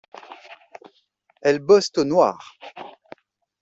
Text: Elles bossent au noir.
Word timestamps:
Elles 1.43 1.59
bossent 1.59 1.91
au 1.97 2.05
noir. 2.05 2.57